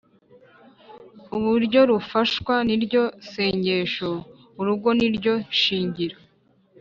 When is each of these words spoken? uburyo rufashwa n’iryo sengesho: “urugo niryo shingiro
uburyo 1.37 1.79
rufashwa 1.91 2.53
n’iryo 2.67 3.03
sengesho: 3.31 4.09
“urugo 4.59 4.89
niryo 4.99 5.33
shingiro 5.61 6.17